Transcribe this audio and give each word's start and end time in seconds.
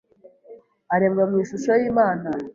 aremwa 0.95 1.23
mu 1.29 1.35
ishusho 1.43 1.71
y’Imana, 1.81 2.27